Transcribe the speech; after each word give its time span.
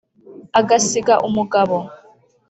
agasiga 0.59 1.13
umugabo 1.27 1.77